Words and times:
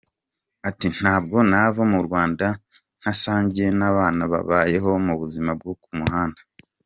Ati 0.69 0.87
“Ntabwo 0.97 1.37
nava 1.49 1.81
mu 1.93 1.99
Rwanda 2.07 2.45
ntasangiye 2.99 3.69
n’abana 3.79 4.23
babayeho 4.33 4.89
mu 5.05 5.13
buzima 5.21 5.51
bwo 5.59 5.73
ku 5.83 5.89
muhanda. 5.99 6.41